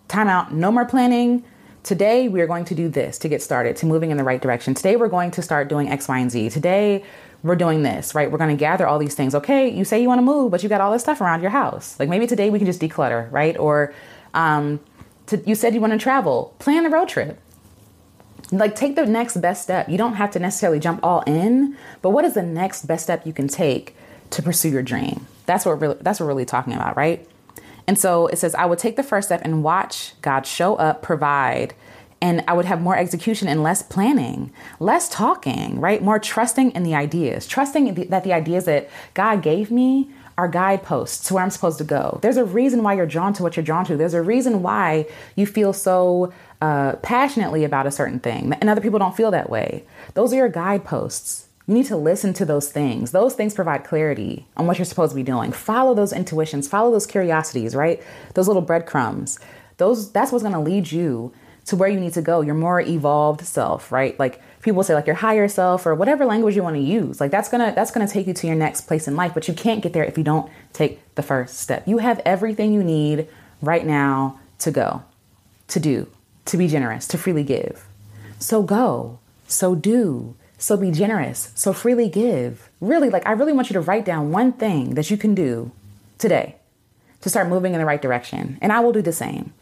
[0.08, 1.44] time out, no more planning.
[1.84, 4.42] Today we are going to do this to get started, to moving in the right
[4.42, 4.74] direction.
[4.74, 6.50] Today we're going to start doing X, Y, and Z.
[6.50, 7.04] Today
[7.44, 8.32] we're doing this, right?
[8.32, 9.34] We're going to gather all these things.
[9.34, 11.50] Okay, you say you want to move, but you got all this stuff around your
[11.50, 12.00] house.
[12.00, 13.58] Like maybe today we can just declutter, right?
[13.58, 13.94] Or
[14.36, 14.80] um,
[15.28, 16.56] to, you said you want to travel.
[16.60, 17.40] Plan a road trip
[18.52, 19.90] like take the next best step.
[19.90, 23.26] You don't have to necessarily jump all in, but what is the next best step
[23.26, 23.96] you can take
[24.32, 25.26] to pursue your dream?
[25.46, 27.28] That's what really, that's what we're really talking about, right?
[27.88, 31.02] And so it says, I would take the first step and watch God show up,
[31.02, 31.74] provide,
[32.22, 36.04] and I would have more execution and less planning, less talking, right?
[36.04, 41.28] More trusting in the ideas, trusting that the ideas that God gave me are guideposts
[41.28, 42.20] to where I'm supposed to go.
[42.22, 43.98] There's a reason why you're drawn to what you're drawn to.
[43.98, 48.82] There's a reason why you feel so uh, passionately about a certain thing, and other
[48.82, 49.84] people don't feel that way.
[50.14, 51.48] Those are your guideposts.
[51.72, 53.12] You need to listen to those things.
[53.12, 55.54] Those things provide clarity on what you're supposed to be doing.
[55.54, 58.04] Follow those intuitions, follow those curiosities, right?
[58.34, 59.40] Those little breadcrumbs.
[59.78, 61.32] Those that's what's going to lead you
[61.68, 64.20] to where you need to go, your more evolved self, right?
[64.20, 67.22] Like people say like your higher self or whatever language you want to use.
[67.22, 69.34] Like that's going to that's going to take you to your next place in life,
[69.34, 71.88] but you can't get there if you don't take the first step.
[71.88, 73.30] You have everything you need
[73.62, 75.04] right now to go,
[75.70, 76.10] to do,
[76.48, 77.86] to be generous, to freely give.
[78.40, 82.70] So go, so do, so be generous, so freely give.
[82.80, 85.72] Really, like, I really want you to write down one thing that you can do
[86.18, 86.56] today
[87.22, 88.58] to start moving in the right direction.
[88.62, 89.54] And I will do the same.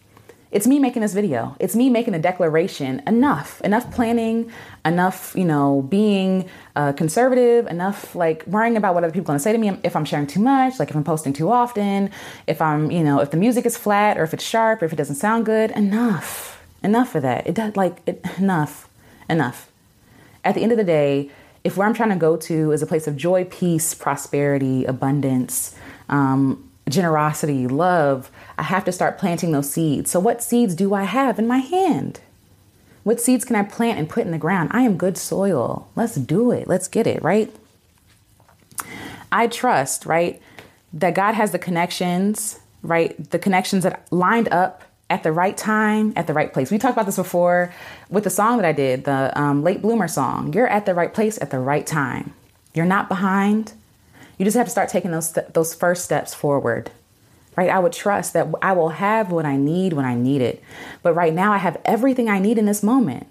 [0.51, 1.55] It's me making this video.
[1.59, 3.03] It's me making a declaration.
[3.05, 4.51] Enough, enough planning,
[4.83, 9.39] enough, you know, being uh, conservative, enough like worrying about what other people are gonna
[9.39, 12.09] say to me if I'm sharing too much, like if I'm posting too often,
[12.47, 14.93] if I'm, you know, if the music is flat or if it's sharp or if
[14.93, 15.71] it doesn't sound good.
[15.71, 17.47] Enough enough of that.
[17.47, 18.89] It does like it, enough,
[19.29, 19.68] enough.
[20.49, 21.29] At the end of the day,
[21.63, 25.75] if where I'm trying to go to is a place of joy, peace, prosperity, abundance,
[26.09, 30.09] um, generosity, love, I have to start planting those seeds.
[30.09, 32.21] So, what seeds do I have in my hand?
[33.03, 34.71] What seeds can I plant and put in the ground?
[34.73, 35.88] I am good soil.
[35.95, 36.67] Let's do it.
[36.67, 37.55] Let's get it, right?
[39.31, 40.41] I trust, right,
[40.93, 43.29] that God has the connections, right?
[43.29, 46.69] The connections that lined up at the right time, at the right place.
[46.72, 47.74] We talked about this before
[48.10, 50.54] with the song that I did, the um, late bloomer song.
[50.54, 52.34] You're at the right place at the right time.
[52.74, 53.74] You're not behind.
[54.38, 56.91] You just have to start taking those those first steps forward.
[57.56, 57.69] Right?
[57.69, 60.63] I would trust that I will have what I need when I need it.
[61.04, 63.28] But right now I have everything I need in this moment.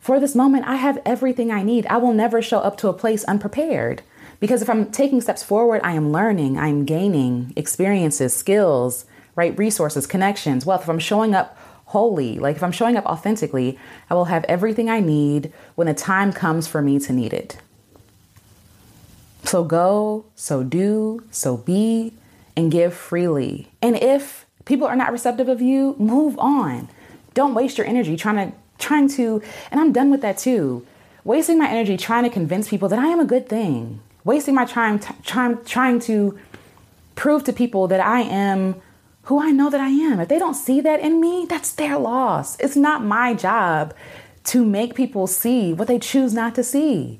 [0.00, 1.86] For this moment, I have everything I need.
[1.86, 4.02] I will never show up to a place unprepared
[4.38, 9.04] Because if I'm taking steps forward, I am learning, I am gaining experiences, skills,
[9.36, 9.56] right?
[9.56, 10.82] Resources, connections, wealth.
[10.82, 13.78] If I'm showing up wholly, like if I'm showing up authentically,
[14.10, 17.58] I will have everything I need when the time comes for me to need it.
[19.44, 22.12] So go, so do, so be,
[22.56, 23.68] and give freely.
[23.80, 26.88] And if people are not receptive of you, move on.
[27.34, 30.84] Don't waste your energy trying to trying to and I'm done with that too.
[31.24, 34.00] Wasting my energy trying to convince people that I am a good thing.
[34.24, 36.38] Wasting my time t- trying trying to
[37.14, 38.74] prove to people that I am
[39.26, 40.20] who I know that I am.
[40.20, 42.56] If they don't see that in me, that's their loss.
[42.60, 43.94] It's not my job
[44.44, 47.18] to make people see what they choose not to see.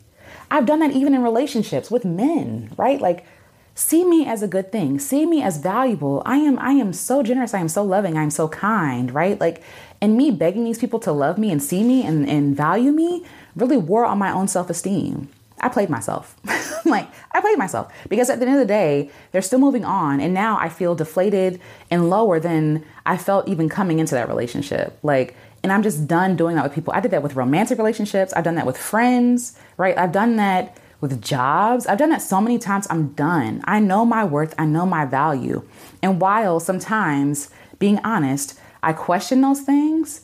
[0.48, 3.00] I've done that even in relationships with men, right?
[3.00, 3.26] Like
[3.74, 5.00] see me as a good thing.
[5.00, 6.22] See me as valuable.
[6.24, 7.54] I am I am so generous.
[7.54, 8.16] I am so loving.
[8.16, 9.40] I am so kind, right?
[9.40, 9.62] Like
[10.00, 13.24] and me begging these people to love me and see me and, and value me
[13.56, 15.28] really wore on my own self-esteem.
[15.66, 16.36] I played myself.
[16.84, 20.20] like I played myself because at the end of the day, they're still moving on
[20.20, 24.96] and now I feel deflated and lower than I felt even coming into that relationship.
[25.02, 26.92] Like and I'm just done doing that with people.
[26.94, 28.32] I did that with romantic relationships.
[28.32, 29.98] I've done that with friends, right?
[29.98, 31.88] I've done that with jobs.
[31.88, 32.86] I've done that so many times.
[32.88, 33.62] I'm done.
[33.64, 34.54] I know my worth.
[34.56, 35.66] I know my value.
[36.00, 37.50] And while sometimes,
[37.80, 40.20] being honest, I question those things,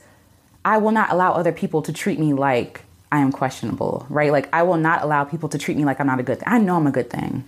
[0.64, 4.33] I will not allow other people to treat me like I am questionable, right?
[4.33, 6.48] Like, I will not allow people to treat me like I'm not a good thing.
[6.48, 7.44] I know I'm a good thing.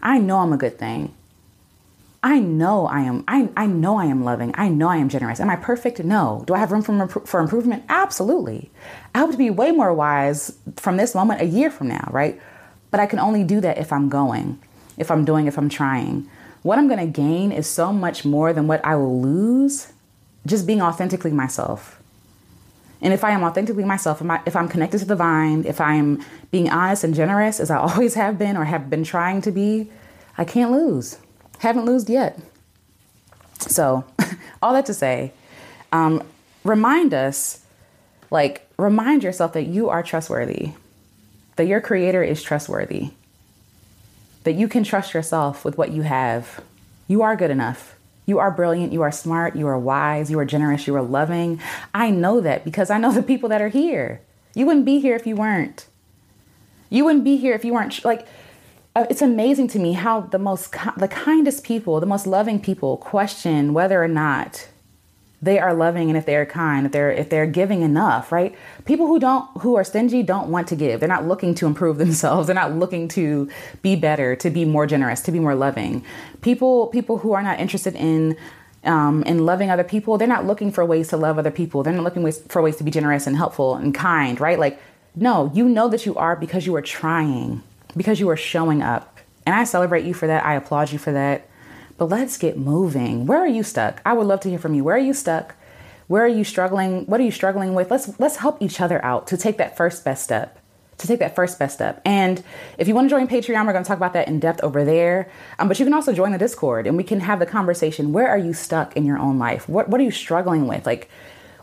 [0.00, 1.12] I know I'm a good thing.
[2.22, 3.24] I know I am.
[3.26, 4.54] I, I know I am loving.
[4.54, 5.40] I know I am generous.
[5.40, 6.04] Am I perfect?
[6.04, 6.44] No.
[6.46, 7.82] Do I have room for, for improvement?
[7.88, 8.70] Absolutely.
[9.14, 12.40] I hope to be way more wise from this moment a year from now, right?
[12.92, 14.60] But I can only do that if I'm going,
[14.96, 16.30] if I'm doing, if I'm trying.
[16.62, 19.92] What I'm going to gain is so much more than what I will lose
[20.46, 21.99] just being authentically myself.
[23.02, 26.68] And if I am authentically myself, if I'm connected to the vine, if I'm being
[26.68, 29.90] honest and generous as I always have been or have been trying to be,
[30.36, 31.18] I can't lose.
[31.58, 32.38] Haven't lost yet.
[33.58, 34.04] So,
[34.62, 35.32] all that to say,
[35.92, 36.22] um,
[36.64, 37.64] remind us,
[38.30, 40.72] like, remind yourself that you are trustworthy
[41.60, 43.10] that your creator is trustworthy,
[44.44, 46.64] that you can trust yourself with what you have.
[47.06, 47.96] You are good enough.
[48.30, 48.92] You are brilliant.
[48.92, 49.56] You are smart.
[49.56, 50.30] You are wise.
[50.30, 50.86] You are generous.
[50.86, 51.60] You are loving.
[51.92, 54.20] I know that because I know the people that are here.
[54.54, 55.88] You wouldn't be here if you weren't.
[56.90, 58.28] You wouldn't be here if you weren't like.
[58.94, 62.98] Uh, it's amazing to me how the most the kindest people, the most loving people,
[62.98, 64.68] question whether or not
[65.42, 68.54] they are loving and if they're kind if they're if they're giving enough right?
[68.84, 71.00] People who don't who are stingy don't want to give.
[71.00, 72.46] They're not looking to improve themselves.
[72.46, 73.48] They're not looking to
[73.82, 76.04] be better to be more generous to be more loving.
[76.42, 78.36] People people who are not interested in
[78.84, 81.82] um, in loving other people they're not looking for ways to love other people.
[81.82, 84.58] They're not looking ways, for ways to be generous and helpful and kind right?
[84.58, 84.80] Like
[85.16, 87.62] no you know that you are because you are trying
[87.96, 89.18] because you are showing up.
[89.46, 90.44] And i celebrate you for that.
[90.44, 91.49] I applaud you for that
[92.00, 93.26] but let's get moving.
[93.26, 94.00] Where are you stuck?
[94.06, 94.82] I would love to hear from you.
[94.82, 95.54] Where are you stuck?
[96.06, 97.04] Where are you struggling?
[97.04, 97.90] What are you struggling with?
[97.90, 100.58] Let's let's help each other out to take that first best step.
[100.96, 102.00] To take that first best step.
[102.06, 102.42] And
[102.78, 104.82] if you want to join Patreon, we're going to talk about that in depth over
[104.82, 105.30] there.
[105.58, 108.14] Um, but you can also join the Discord and we can have the conversation.
[108.14, 109.68] Where are you stuck in your own life?
[109.68, 110.86] What what are you struggling with?
[110.86, 111.10] Like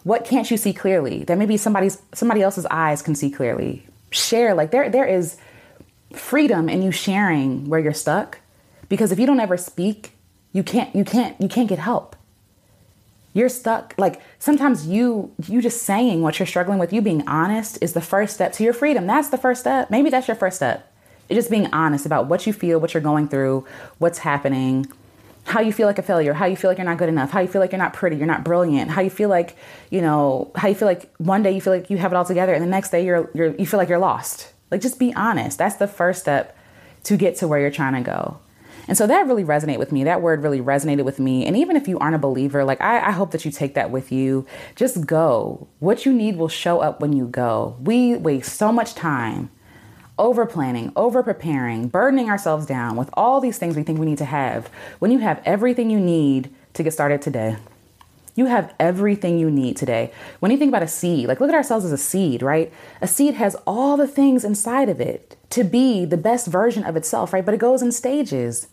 [0.04, 3.88] what can't you see clearly that maybe somebody's somebody else's eyes can see clearly?
[4.12, 5.38] Share like there there is
[6.13, 8.38] freedom in you sharing where you're stuck
[8.88, 10.13] because if you don't ever speak
[10.53, 12.15] you can't you can't you can't get help.
[13.33, 17.77] You're stuck like sometimes you you just saying what you're struggling with you being honest
[17.81, 19.05] is the first step to your freedom.
[19.05, 19.89] That's the first step.
[19.89, 20.91] Maybe that's your first step.
[21.29, 23.65] It's just being honest about what you feel what you're going through
[23.99, 24.88] what's happening
[25.45, 27.39] how you feel like a failure how you feel like you're not good enough how
[27.39, 29.55] you feel like you're not pretty you're not brilliant how you feel like
[29.89, 32.25] you know how you feel like one day you feel like you have it all
[32.25, 34.51] together and the next day you're, you're you feel like you're lost.
[34.71, 35.57] Like just be honest.
[35.57, 36.57] That's the first step
[37.03, 38.39] to get to where you're trying to go
[38.88, 40.04] and so that really resonated with me.
[40.04, 41.45] That word really resonated with me.
[41.45, 43.91] And even if you aren't a believer, like I, I hope that you take that
[43.91, 44.45] with you.
[44.76, 45.67] Just go.
[45.80, 47.76] What you need will show up when you go.
[47.82, 49.50] We waste so much time
[50.17, 54.17] over planning, over preparing, burdening ourselves down with all these things we think we need
[54.17, 54.67] to have
[55.00, 57.58] when you have everything you need to get started today.
[58.36, 60.12] You have everything you need today.
[60.39, 62.71] When you think about a seed, like look at ourselves as a seed, right?
[63.02, 66.96] A seed has all the things inside of it to be the best version of
[66.96, 67.44] itself, right?
[67.46, 68.67] But it goes in stages.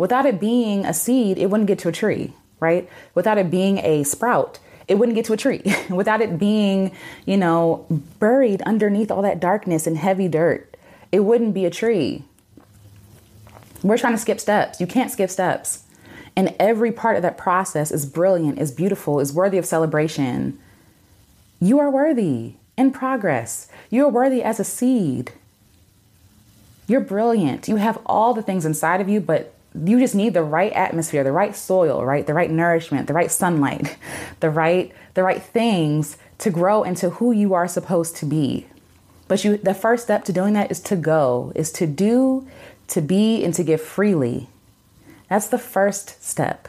[0.00, 2.88] Without it being a seed, it wouldn't get to a tree, right?
[3.14, 5.62] Without it being a sprout, it wouldn't get to a tree.
[5.90, 6.92] Without it being,
[7.26, 7.84] you know,
[8.18, 10.74] buried underneath all that darkness and heavy dirt,
[11.12, 12.24] it wouldn't be a tree.
[13.82, 14.80] We're trying to skip steps.
[14.80, 15.84] You can't skip steps.
[16.34, 20.58] And every part of that process is brilliant, is beautiful, is worthy of celebration.
[21.60, 23.68] You are worthy in progress.
[23.90, 25.32] You are worthy as a seed.
[26.86, 27.68] You're brilliant.
[27.68, 31.22] You have all the things inside of you, but you just need the right atmosphere,
[31.22, 32.26] the right soil, right?
[32.26, 33.96] The right nourishment, the right sunlight,
[34.40, 38.66] the right the right things to grow into who you are supposed to be.
[39.28, 42.46] But you the first step to doing that is to go, is to do,
[42.88, 44.48] to be and to give freely.
[45.28, 46.68] That's the first step.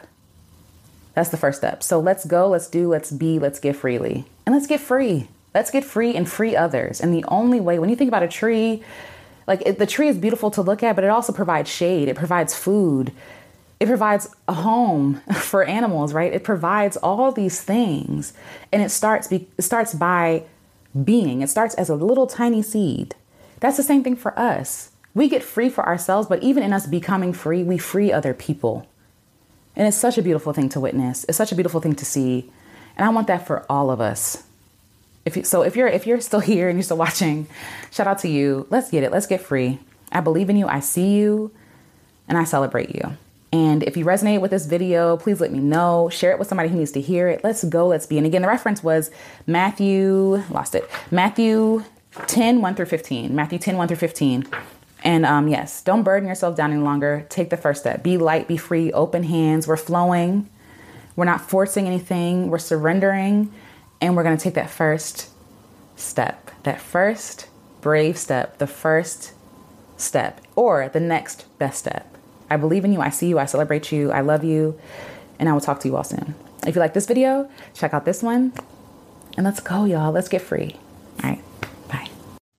[1.14, 1.82] That's the first step.
[1.82, 4.24] So let's go, let's do, let's be, let's give freely.
[4.46, 5.28] And let's get free.
[5.54, 7.00] Let's get free and free others.
[7.00, 8.82] And the only way, when you think about a tree,
[9.46, 12.16] like it, the tree is beautiful to look at, but it also provides shade, it
[12.16, 13.12] provides food,
[13.80, 16.32] it provides a home for animals, right?
[16.32, 18.32] It provides all these things.
[18.70, 20.44] And it starts be, it starts by
[21.04, 21.42] being.
[21.42, 23.14] It starts as a little tiny seed.
[23.60, 24.90] That's the same thing for us.
[25.14, 28.86] We get free for ourselves, but even in us becoming free, we free other people.
[29.74, 31.24] And it's such a beautiful thing to witness.
[31.28, 32.50] It's such a beautiful thing to see.
[32.96, 34.44] And I want that for all of us.
[35.24, 37.46] If so if you're if you're still here and you're still watching,
[37.90, 38.66] shout out to you.
[38.70, 39.12] Let's get it.
[39.12, 39.78] Let's get free.
[40.10, 40.66] I believe in you.
[40.66, 41.50] I see you
[42.28, 43.16] and I celebrate you.
[43.52, 46.08] And if you resonate with this video, please let me know.
[46.08, 47.44] Share it with somebody who needs to hear it.
[47.44, 47.86] Let's go.
[47.86, 48.16] Let's be.
[48.16, 49.10] And again, the reference was
[49.46, 50.88] Matthew, lost it.
[51.10, 51.84] Matthew
[52.28, 53.34] 10, 1 through 15.
[53.34, 54.46] Matthew 10, 1 through 15.
[55.04, 57.26] And um, yes, don't burden yourself down any longer.
[57.28, 58.02] Take the first step.
[58.02, 59.66] Be light, be free, open hands.
[59.66, 60.48] We're flowing.
[61.14, 62.48] We're not forcing anything.
[62.48, 63.52] We're surrendering.
[64.02, 65.30] And we're going to take that first
[65.94, 67.46] step, that first
[67.80, 69.32] brave step, the first
[69.96, 72.16] step, or the next best step.
[72.50, 73.00] I believe in you.
[73.00, 73.38] I see you.
[73.38, 74.10] I celebrate you.
[74.10, 74.78] I love you.
[75.38, 76.34] And I will talk to you all soon.
[76.66, 78.52] If you like this video, check out this one.
[79.36, 80.10] And let's go, y'all.
[80.10, 80.76] Let's get free.
[81.22, 81.42] All right.
[81.88, 82.10] Bye.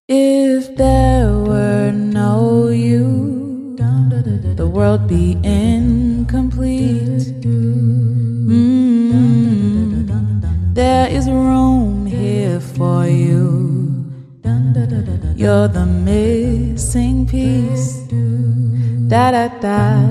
[0.07, 7.33] If there were no you, the world be incomplete.
[10.73, 13.93] There is room here for you.
[15.35, 18.01] You're the missing piece.
[19.07, 20.01] Da da da.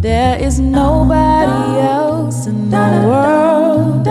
[0.00, 4.06] There is nobody else in the world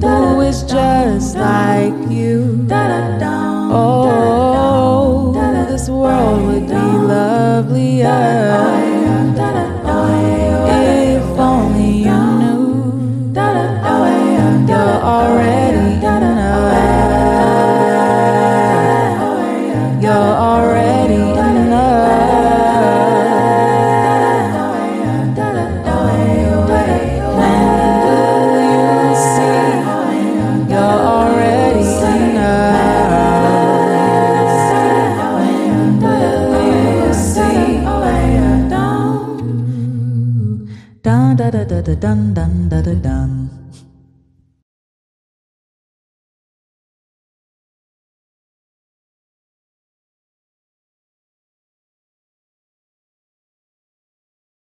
[0.00, 2.66] who is just like you.
[3.70, 5.34] Oh,
[5.68, 8.79] this world would be lovelier.